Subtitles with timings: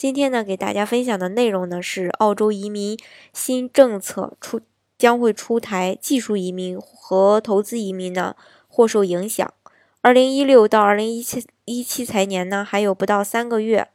[0.00, 2.98] 今天呢，给大家分享的内容呢是澳洲移民
[3.34, 4.62] 新政策出
[4.96, 8.34] 将会出台，技术移民和投资移民呢
[8.66, 9.52] 或受影响。
[10.00, 13.88] 二零一六到二零一七一七财年呢还有不到三个月，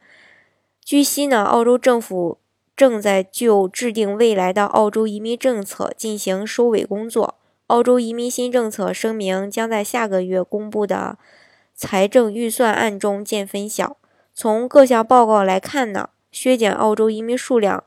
[0.80, 2.38] 据悉呢，澳洲政府
[2.76, 7.34] 正在就制定未来的澳洲移民政策进行收尾工作。
[7.66, 11.18] 澳洲移民新政策声明将在下个月公布的
[11.74, 13.96] 财政预算案中见分晓。
[14.38, 17.82] 从各项报告来看呢，削减澳洲移民数量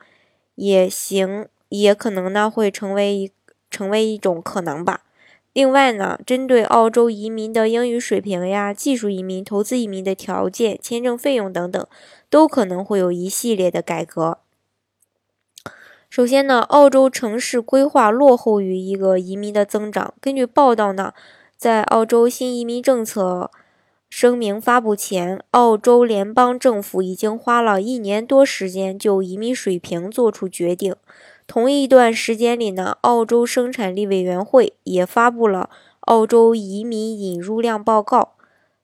[0.55, 3.31] 也行，也可能呢会成为一
[3.69, 5.01] 成为一种可能吧。
[5.53, 11.87] 另外呢，针对澳洲移民的英语水平呀、技术移民、投资移民的条件、签证费用等等，
[12.31, 14.39] 都可能会有一系列的改革。
[16.09, 20.15] 首先呢，澳洲城市规划落后于一个移民的增长。
[20.19, 21.13] 根据报道呢，
[21.55, 23.51] 在澳洲新移民政策。
[24.09, 30.95] 声明发布前，澳洲联邦政府已经花了一年多时间就移民水平做出决定。
[31.47, 35.69] 同一段时间里呢，澳洲生产力委员会也发布了
[36.01, 38.33] 澳洲移民引入量报告。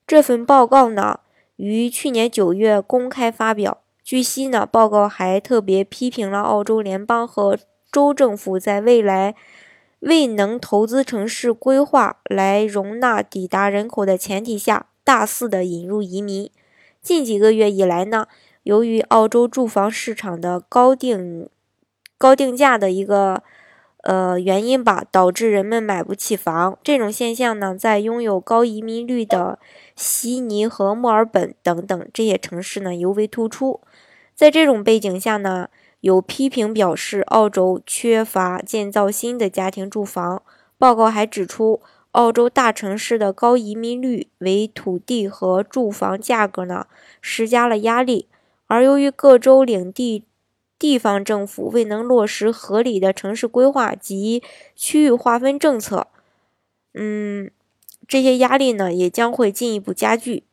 [0.07, 1.19] 这份报告呢，
[1.57, 3.79] 于去年九月公开发表。
[4.03, 7.57] 据悉呢，报告还特别批评了澳洲联邦和
[7.91, 9.35] 州政府在未来
[9.99, 14.85] 未能投资城市规划来容纳抵达人口的前提下。
[15.05, 16.49] 大肆的引入移民，
[16.99, 18.27] 近几个月以来呢，
[18.63, 21.47] 由于澳洲住房市场的高定
[22.17, 23.43] 高定价的一个
[24.01, 26.79] 呃原因吧，导致人们买不起房。
[26.83, 29.59] 这种现象呢，在拥有高移民率的
[29.95, 33.81] 悉尼和墨尔本等等这些城市呢尤为突出。
[34.33, 40.41] 在这种背景下呢，有批评表示，澳洲缺乏建造新的家庭住房。
[40.79, 41.79] 报告还指出。
[42.15, 46.87] 澳洲大城市的高移民率为土地和住房价格呢
[47.21, 48.27] 施加了压力，
[48.67, 50.23] 而由于各州领地
[50.79, 54.41] 地方政府未能落实合理的城市规划及
[54.75, 56.07] 区域划分政策，
[56.93, 57.51] 嗯，
[58.07, 60.43] 这些压力呢也将会进一步加剧。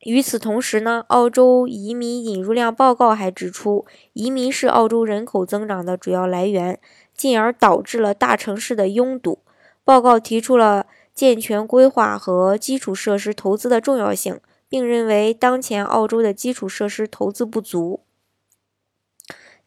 [0.00, 6.80] 与此同时呢，澳洲移民引入量报告还指出，移民是澳洲人口增长的主要来源，
[7.14, 9.38] 进而导致了大城市的拥堵。
[9.84, 18.00] 报告提出了健全规划和基础设施投资的重要性，并认为当前澳洲的基础设施投资不足。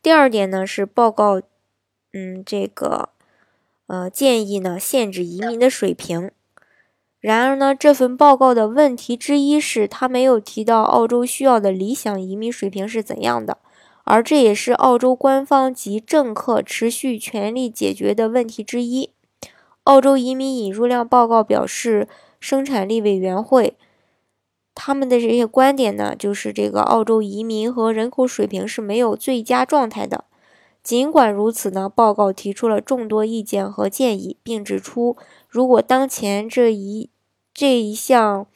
[0.02, 1.42] 第二点呢是报告，
[2.14, 3.10] 嗯，这个
[3.88, 6.32] 呃建议呢限制移民的水平。
[7.20, 13.58] 然而呢，这份报告的问题之一是，他没有提到澳洲需要的理想移民水平是怎样的，
[14.04, 19.10] 而这也是澳洲官方及政客持续全力解决的问题之一。
[19.86, 22.08] 澳洲移民引入量报告表示，
[22.40, 23.76] 生产力委员会
[24.74, 30.26] 他们的这些观点呢，就是这个澳洲移民和人口水平是没有最佳状态的。
[30.84, 37.10] 尽管如此呢，报告提出了众多意见和建议，并指出，如果当前这一
[37.54, 38.48] 这一项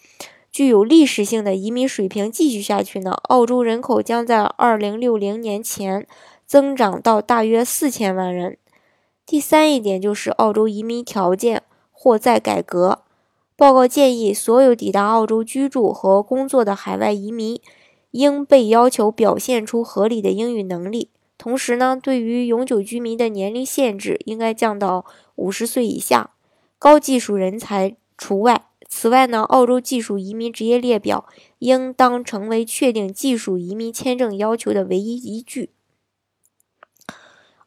[0.51, 6.05] 具有历史性的移民水平继续下去呢，澳洲人口将在二零六零年前
[6.45, 8.57] 增长到大约四千万人。
[9.29, 13.03] 第三一点就是澳洲移民条件或在改革。
[13.55, 17.61] 报告建议，所有抵达澳洲居住和工作的海外移民
[18.09, 21.11] 应被要求表现出合理的英语能力。
[21.37, 26.31] 同时呢，对于永久居民的年龄限制应该降到五十岁以下，
[26.79, 28.65] 高技术人才除外。
[28.87, 31.27] 此外呢，澳洲技术移民职业列表
[31.59, 35.69] 应当成为确定技术移民签证要求的唯一依据。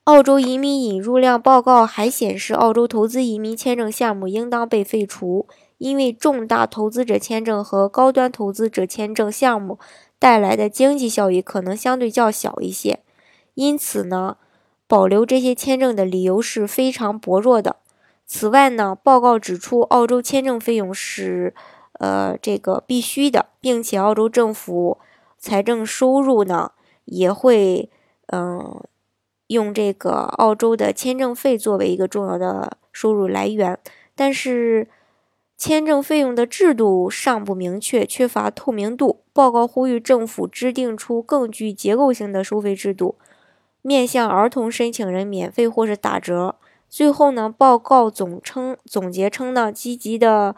[0.04, 5.46] 澳洲移民引入量报告还显示，澳洲投资移民签证项目应当被废除，
[5.78, 9.78] 因为重大投资者签证和高端投资者签证项目
[10.18, 12.98] 带来的经济效益可能相对较小一些。
[13.54, 14.38] 因此呢，
[14.88, 17.76] 保留这些签证的理由是非常薄弱的。
[18.26, 21.54] 此外呢，报告指出，澳洲签证费用是
[22.00, 24.98] 呃这个必须的，并且澳洲政府
[25.38, 26.72] 财政收入呢
[27.04, 27.88] 也会
[28.26, 28.82] 嗯。
[29.52, 33.78] 用这个澳洲的签证费作为一个重要的收入来源，
[34.14, 34.88] 但是
[35.56, 39.20] 签证费用的制度尚不明确，缺乏透明度。
[39.32, 43.14] 报告呼吁政府制定出更具结构性的收费制度，
[43.80, 46.56] 面向儿童申请人免费或是打折。
[46.90, 50.54] 最后呢，报告总称总结称呢，积极的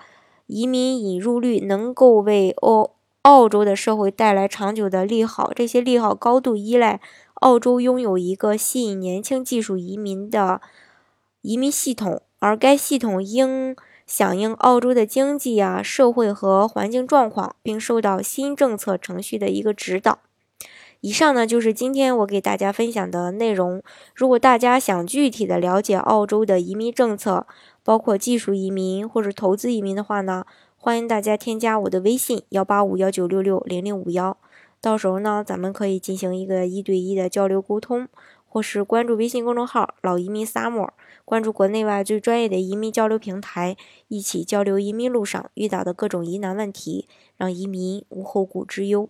[0.47, 2.91] 移民引入率能够为澳
[3.23, 5.53] 澳洲的社会带来长久的利好。
[5.55, 7.01] 这些利好高度依赖
[7.45, 10.63] 澳洲拥有一个吸引年轻技术移民的
[11.43, 13.77] 移民系统，而该系统应
[14.07, 20.21] 响应澳洲的经济啊、社会和环境状况，并受到新政策程序的一个指导。
[21.03, 23.83] 以上呢就是今天我给大家分享的内容。
[24.15, 27.47] 如果大家想具体的了解澳洲的移民政策，
[27.83, 30.47] 包括技术移民或者投资移民的话呢，
[30.79, 34.35] 欢迎大家添加我的微信幺八五幺九六六零零五幺，
[34.85, 38.07] 到时候呢咱们可以进行一个一对一的交流沟通，
[38.47, 40.93] 或是关注微信公众号“老移民萨摩
[41.25, 43.79] 关注国内外最专业的移民交流平台，
[44.09, 47.09] 一起交流移民路上遇到的各种疑难问题，
[47.39, 49.09] 让移民无后顾之忧。